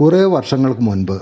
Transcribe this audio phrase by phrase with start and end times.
[0.00, 1.20] കുറേ വർഷങ്ങൾക്ക് മുൻപ്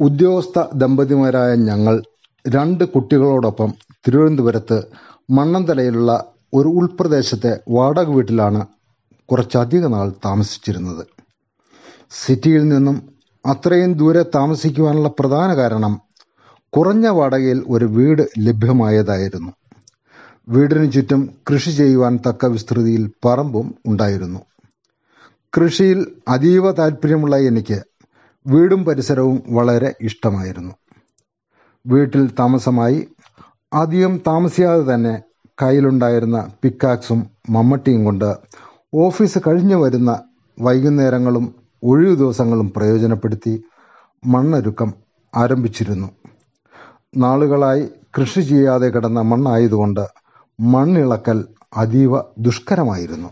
[0.00, 2.02] ഉദ്യോഗസ്ഥ ദമ്പതിമാരായ ഞങ്ങൾ
[2.48, 3.74] രണ്ട് കുട്ടികളോടൊപ്പം
[4.06, 4.82] തിരുവനന്തപുരത്ത്
[5.30, 6.24] മണ്ണന്തലയിലുള്ള
[6.54, 8.66] ഒരു ഉൾപ്രദേശത്തെ വാടക വീട്ടിലാണ്
[9.28, 11.06] കുറച്ചധിക നാൾ താമസിച്ചിരുന്നത്.
[12.10, 12.96] സിറ്റിയിൽ നിന്നും
[13.46, 16.00] അത്രയും ദൂരെ താമസിക്കുവാനുള്ള പ്രധാന കാരണം
[16.72, 19.52] കുറഞ്ഞ വാടകയിൽ ഒരു വീട് ലഭ്യമായതായിരുന്നു.
[20.48, 24.40] വീടിനു ചുറ്റും കൃഷി ചെയ്യുവാൻ തക്ക വിസ്തൃതിയിൽ പറമ്പും ഉണ്ടായിരുന്നു.
[25.56, 27.82] കൃഷിയിൽ അതീവ താല്പര്യമുള്ള എനിക്ക്
[28.46, 30.72] വീടും പരിസരവും വളരെ ഇഷ്ടമായിരുന്നു.
[31.86, 33.08] വീട്ടിൽ താമസമായി
[33.72, 35.22] അധികം താമസിയാതെ തന്നെ
[35.62, 38.36] കയ്യിലുണ്ടായിരുന്ന പിക്കാക്സും മമ്മട്ടിയും കൊണ്ട്
[38.94, 40.22] ഓഫീസ് കഴിഞ്ഞു വരുന്ന
[40.60, 43.64] വൈകുന്നേരങ്ങളും ഒഴിവു ദിവസങ്ങളും പ്രയോജനപ്പെടുത്തി
[44.26, 44.94] മണ്ണൊരുക്കം
[45.34, 46.08] ആരംഭിച്ചിരുന്നു.
[47.16, 50.04] നാളുകളായി കൃഷി ചെയ്യാതെ കിടന്ന മണ്ണായതുകൊണ്ട്
[50.60, 51.44] മണ്ണിളക്കൽ
[51.76, 53.30] അതീവ ദുഷ്കരമായിരുന്നു.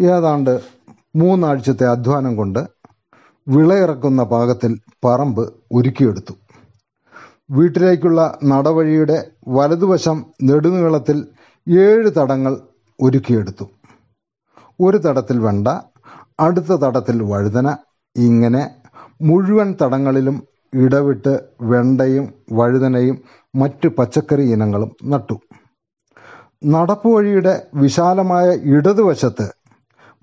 [0.00, 0.60] ഏതാണ്ട്
[1.14, 2.60] മൂന്നാഴ്ചത്തെ അധ്വാനം കൊണ്ട്
[3.46, 4.72] വിളയിറക്കുന്ന പാകത്തിൽ
[5.04, 6.34] പറമ്പ് ഒരുക്കിയെടുത്തു
[7.50, 9.16] വീട്ടിലേക്കുള്ള നടവഴിയുടെ
[9.48, 11.18] വലതുവശം നെടുനീളത്തിൽ
[11.66, 12.52] ഏഴ് തടങ്ങൾ
[12.98, 13.64] ഒരുക്കിയെടുത്തു
[14.80, 15.68] ഒരു തടത്തിൽ വെണ്ട
[16.40, 17.68] അടുത്ത തടത്തിൽ വഴുതന
[18.16, 18.62] ഇങ്ങനെ
[19.20, 20.36] മുഴുവൻ തടങ്ങളിലും
[20.72, 23.16] ഇടവിട്ട് വെണ്ടയും വഴുതനയും
[23.54, 25.36] മറ്റ് പച്ചക്കറി ഇനങ്ങളും നട്ടു.
[26.74, 29.46] നടപ്പുവഴിയുടെ വിശാലമായ ഇടതുവശത്ത്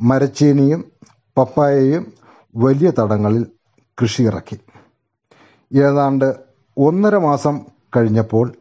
[0.02, 0.92] മരച്ചീനിയും
[1.38, 2.14] പപ്പായയും
[2.56, 3.48] വലിയ തടങ്ങളിൽ
[4.02, 4.58] കൃഷിയിറക്കി
[5.76, 6.36] ഏതാണ്ട്
[6.78, 7.60] ഒന്നര മാസം
[7.96, 8.54] കഴിഞ്ഞപ്പോൾ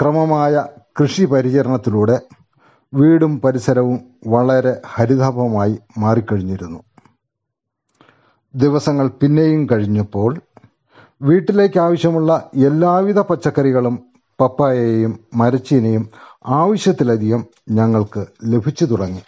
[0.00, 0.64] ക്രമമായ
[1.00, 2.20] കൃഷി പരിചരണത്തിലൂടെ
[2.94, 6.80] വീടും പരിസരവും വളരെ ഹരിതാഭമായി മാറിക്കഴിഞ്ഞിരുന്നു.
[8.54, 10.40] ദിവസങ്ങൾ പിന്നെയും കഴിഞ്ഞപ്പോൾ
[11.22, 14.04] വീട്ടിലേക്ക് ആവശ്യമുള്ള എല്ലാവിധ പച്ചക്കറികളും
[14.40, 16.10] പപ്പായയും മരച്ചീനിയും
[16.46, 19.22] ആവശ്യത്തിലധികം ഞങ്ങൾക്ക് ലഭിച്ചു തുടങ്ങി.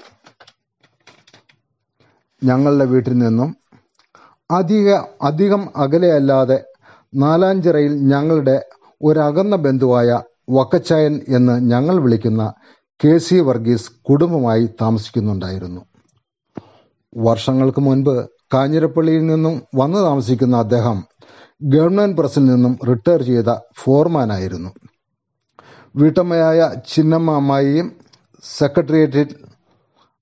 [2.42, 3.56] ഞങ്ങളുടെ വീട്ടിൽ നിന്നും
[4.50, 6.64] അധിക അധികം അകലെയല്ലാതെ
[7.14, 8.56] നാലാഞ്ചിറയിൽ ഞങ്ങളുടെ
[9.03, 12.52] ഒരകന്ന ബന്ധുവായ വക്കച്ചായൻ എന്ന് ഞങ്ങൾ വിളിക്കുന്ന
[13.05, 15.80] കെ സി വർഗീസ് കുടുംബമായി താമസിക്കുന്നുണ്ടായിരുന്നു.
[17.17, 18.14] വർഷങ്ങൾക്ക് മുൻപ്
[18.55, 21.05] കാഞ്ഞിരപ്പള്ളിയിൽ നിന്നും വന്നു താമസിക്കുന്ന അദ്ദേഹം
[21.63, 24.70] ഗവൺമെന്റ് പ്രസിൽ നിന്നും റിട്ടയർ ചെയ്ത ഫോർമാനായിരുന്നു.
[25.96, 27.92] വീട്ടമ്മയായ ചിന്നമ്മ അമ്മായിയും
[28.45, 29.48] സെക്രട്ടേറിയറ്റിൽ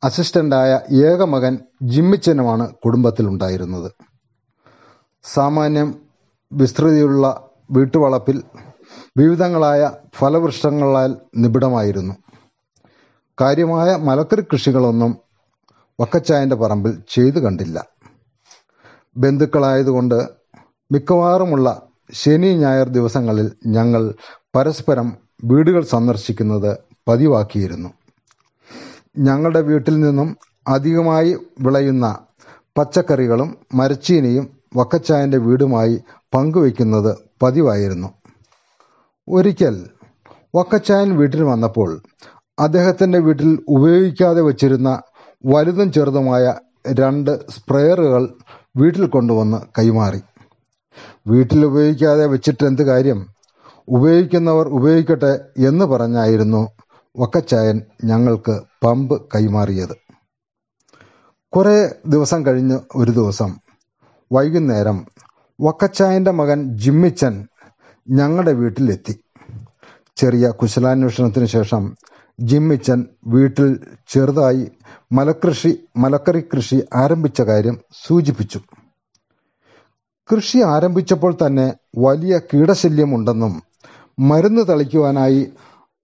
[0.06, 3.90] അസിസ്റ്റന്റായ ഏക മകൻ ജിമ്മിച്ചനുമാണ് കുടുംബത്തിലുണ്ടായിരുന്നത്.
[5.24, 5.94] സാമാന്യം
[6.52, 8.44] വിസ്തൃതിയുള്ള വീട്ടുവളപ്പിൽ
[9.16, 12.14] വിവിധങ്ങളായ ഫലവൃക്ഷങ്ങളാൽ നിബിഡമായിരുന്നു.
[13.40, 15.18] കാര്യമായ മലക്കറി കൃഷികളൊന്നും
[16.00, 17.86] വക്കച്ചായന്റെ പറമ്പിൽ ചെയ്തു കണ്ടില്ല.
[19.16, 20.28] ബന്ധുക്കളായതുകൊണ്ട്
[20.92, 24.14] മിക്കവാറുമുള്ള ശനി ഞായർ ദിവസങ്ങളിൽ ഞങ്ങൾ
[24.56, 26.78] പരസ്പരം വീടുകൾ സന്ദർശിക്കുന്നത്
[27.08, 27.88] പതിവാക്കിയിരുന്നു.
[29.18, 30.36] ഞങ്ങളുടെ വീട്ടിൽ നിന്നും
[30.68, 32.18] അധികമായി വിളയുന്ന
[32.78, 36.00] പച്ചക്കറികളും മരച്ചീനിയും വക്കച്ചായന്റെ വീടുമായി
[36.34, 38.08] പങ്കുവയ്ക്കുന്നത് പതിവായിരുന്നു.
[39.28, 39.86] ഒരിക്കൽ
[40.54, 42.02] വക്കച്ചായൻ വീട്ടിൽ വന്നപ്പോൾ
[42.58, 45.02] അദ്ദേഹത്തിന്റെ വീട്ടിൽ ഉപയോഗിക്കാതെ വച്ചിരുന്ന
[45.46, 46.54] വലുതും ചെറുതുമായ
[46.86, 48.34] രണ്ട് സ്പ്രെയറുകൾ
[48.76, 50.20] വീട്ടിൽ കൊണ്ടുവന്ന് കൈമാറി.
[51.26, 53.26] വീട്ടിൽ ഉപയോഗിക്കാതെ വെച്ചിട്ട് എന്ത് കാര്യം?
[53.88, 55.32] ഉപയോഗിക്കുന്നവർ ഉപയോഗിക്കട്ടെ
[55.68, 56.62] എന്ന് പറഞ്ഞായിരുന്നു
[57.18, 59.96] വക്കച്ചായൻ ഞങ്ങൾക്ക് പമ്പ് കൈമാറിയത്.
[61.52, 63.56] കുറേ ദിവസം കഴിഞ്ഞ് ഒരു ദിവസം
[64.32, 65.06] വൈകുന്നേരം
[65.60, 67.48] വക്കച്ചായന്റെ മകൻ ജിമ്മിച്ചൻ
[68.10, 69.14] ഞങ്ങളുടെ വീട്ടിലെത്തി.
[70.16, 71.96] ചെറിയ കുശലാന്വേഷണത്തിന് ശേഷം
[72.40, 74.72] ജിമ്മിച്ചൻ വീട്ടിൽ ചെറുതായി
[75.12, 78.60] മലകൃഷി മലക്കറി കൃഷി ആരംഭിച്ച കാര്യം സൂചിപ്പിച്ചു.
[80.32, 83.62] കൃഷി ആരംഭിച്ചപ്പോൾ തന്നെ വലിയ കീടശല്യമുണ്ടെന്നും
[84.18, 85.52] മരുന്ന് തളിക്കുവാനായി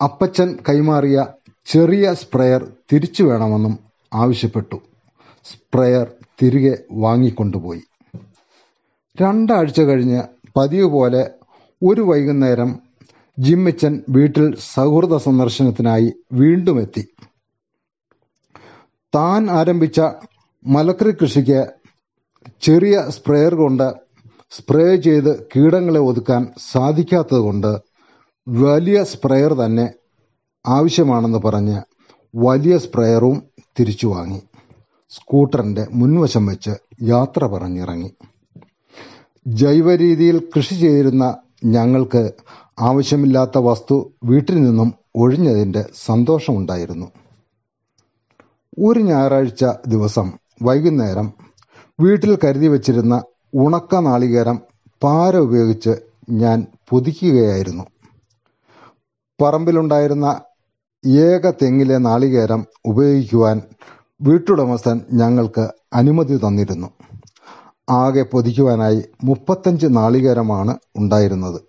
[0.03, 1.27] അപ്പച്ചൻ കൈമാറിയ
[1.67, 3.79] ചെറിയ സ്പ്രെയർ തിരിച്ചു വേണമെന്നും
[4.15, 4.77] ആവശ്യപ്പെട്ടു.
[5.45, 7.83] സ്പ്രെയർ തിരികെ വാങ്ങിക്കൊണ്ടുപോയി.
[9.23, 10.23] രണ്ടാഴ്ച കഴിഞ്ഞ്
[10.57, 11.31] പതിവ് പോലെ
[11.83, 12.81] ഒരു വൈകുന്നേരം
[13.39, 17.09] ജിമ്മിച്ചൻ വീട്ടിൽ സൗഹൃദ സന്ദർശനത്തിനായി വീണ്ടും എത്തി.
[19.15, 20.01] താൻ ആരംഭിച്ച
[20.67, 21.67] മലക്കറി കൃഷിക്ക്
[22.63, 23.93] ചെറിയ സ്പ്രെയർ കൊണ്ട്
[24.51, 27.92] സ്പ്രേ ചെയ്ത് കീടങ്ങളെ ഒതുക്കാൻ സാധിക്കാത്തതുകൊണ്ട്
[28.49, 29.93] വലിയ സ്പ്രെയർ തന്നെ
[30.67, 31.81] ആവശ്യമാണെന്ന് പറഞ്ഞ്
[32.37, 33.43] വലിയ സ്പ്രെയറും
[33.81, 34.41] തിരിച്ചു വാങ്ങി.
[35.11, 36.71] സ്കൂട്ടറിന്റെ മുൻവശം വെച്ച്
[37.03, 38.11] യാത്ര പറഞ്ഞിറങ്ങി.
[39.47, 42.33] ജൈവ രീതിയിൽ കൃഷി ചെയ്തിരുന്ന ഞങ്ങൾക്ക്
[42.81, 47.07] ആവശ്യമില്ലാത്ത വസ്തു വീട്ടിൽ നിന്നും ഒഴിഞ്ഞതിന്റെ സന്തോഷമുണ്ടായിരുന്നു.
[48.79, 51.33] ഒരു ഞായറാഴ്ച ദിവസം വൈകുന്നേരം
[52.01, 53.23] വീട്ടിൽ കരുതി വച്ചിരുന്ന
[53.55, 54.61] ഉണക്ക നാളികേരം
[55.03, 55.91] പാര ഉപയോഗിച്ച്
[56.31, 57.85] ഞാൻ പൊതിക്കുകയായിരുന്നു.
[59.43, 60.41] പറമ്പിലുണ്ടായിരുന്ന
[61.07, 63.63] ഏക തെങ്ങിലെ നാളികേരം ഉപയോഗിക്കുവാൻ
[64.23, 66.89] വീട്ടുടമസ്ഥൻ ഞങ്ങൾക്ക് അനുമതി തന്നിരുന്നു.
[67.91, 71.61] ആകെ പൊതിക്കുവാനായി മുപ്പത്തഞ്ച് നാളികേരമാണ് ഉണ്ടായിരുന്നത്.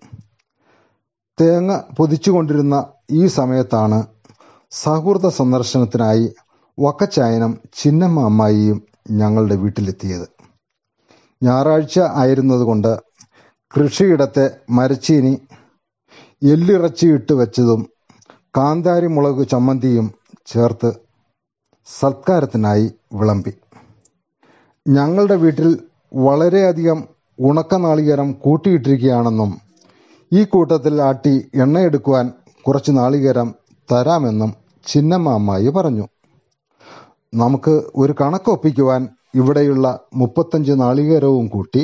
[1.42, 4.06] തേങ്ങ പൊതിച്ചുകൊണ്ടിരുന്ന ഈ സമയത്താണ്
[4.72, 6.36] സൗഹൃദ സന്ദർശനത്തിനായി
[6.80, 10.28] വക്കച്ചായനം ചിന്നമ്മ അമ്മായിയും ഞങ്ങളുടെ വീട്ടിലെത്തിയത്.
[11.44, 12.92] ഞായറാഴ്ച ആയിരുന്നതുകൊണ്ട്
[13.74, 15.34] കൃഷിയിടത്തെ മരച്ചീനി
[16.52, 17.82] എല്ലിറച്ചിയിട്ട് വെച്ചതും
[18.58, 20.08] കാന്താരി മുളക് ചമ്മന്തിയും
[20.46, 20.90] ചേർത്ത്
[21.88, 23.54] സത്കാരത്തിനായി വിളമ്പി.
[24.88, 25.70] ഞങ്ങളുടെ വീട്ടിൽ
[26.14, 27.00] വളരെയധികം
[27.40, 29.52] ഉണക്കനാളികേരം കൂട്ടിയിട്ടിരിക്കുകയാണെന്നും
[30.32, 32.34] ഈ കൂട്ടത്തിൽ ആട്ടി എണ്ണയെടുക്കുവാൻ
[32.68, 33.50] കുറച്ച് നാളികേരം
[33.92, 34.52] തരാമെന്നും
[34.88, 36.06] ചിന്നമ്മ അമ്മായി പറഞ്ഞു.
[37.34, 41.84] നമുക്ക് ഒരു കണക്കൊപ്പിക്കുവാൻ ഇവിടെയുള്ള മുപ്പത്തഞ്ച് നാളികേരവും കൂട്ടി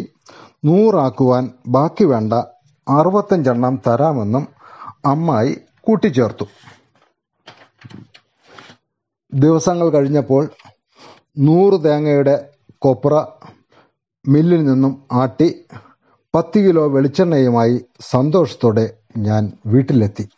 [0.66, 2.34] നൂറാക്കുവാൻ ബാക്കി വേണ്ട
[2.90, 4.48] അറുപത്തഞ്ചെണ്ണം തരാമെന്നും
[5.06, 6.46] അമ്മായി കൂട്ടിച്ചേർത്തു.
[9.34, 10.50] ദിവസങ്ങൾ കഴിഞ്ഞപ്പോൾ
[11.38, 13.26] നൂറ് തേങ്ങയുടെ കൊപ്ര
[14.28, 15.66] മില്ലിൽ നിന്നും ആട്ടി
[16.36, 20.30] പത്ത് കിലോ വെളിച്ചെണ്ണയുമായി സന്തോഷത്തോടെ ഞാൻ വീട്ടിലെത്തി.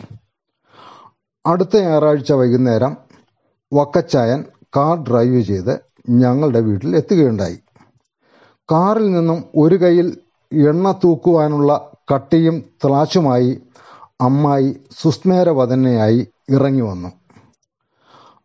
[1.46, 2.98] അടുത്ത ഞായറാഴ്ച വൈകുന്നേരം
[3.74, 4.46] വക്കച്ചായൻ
[4.78, 7.60] കാർ ഡ്രൈവ് ചെയ്ത് ഞങ്ങളുടെ വീട്ടിൽ എത്തുകയുണ്ടായി.
[8.72, 10.18] കാറിൽ നിന്നും ഒരു കൈയിൽ
[10.52, 12.56] എണ്ണ തൂക്കുവാനുള്ള കട്ടിയും
[12.86, 13.52] ത്ലാച്ചുമായി
[14.22, 14.70] അമ്മായി
[15.02, 17.12] സുസ്മേരവദനയായി ഇറങ്ങി വന്നു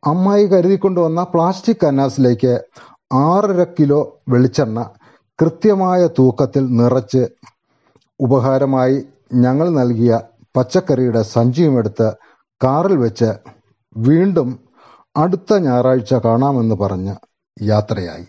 [0.06, 2.54] അമ്മായി കരുതിക്കൊണ്ടുവന്ന പ്ലാസ്റ്റിക് കന്നാസിലേക്ക്
[3.14, 4.80] ആറര കിലോ വെളിച്ചെണ്ണ
[5.38, 7.22] കൃത്യമായ തൂക്കത്തിൽ നിറച്ച്
[8.20, 8.98] ഉപഹാരമായി
[9.34, 10.20] ഞങ്ങൾ നൽകിയ
[10.56, 12.08] പച്ചക്കറിയുടെ സഞ്ചിയുമെടുത്ത്
[12.64, 13.30] കാറിൽ വെച്ച്
[13.96, 14.48] വീണ്ടും
[15.16, 17.14] അടുത്ത ഞായറാഴ്ച കാണാമെന്ന് പറഞ്ഞ്
[17.56, 18.26] യാത്രയായി.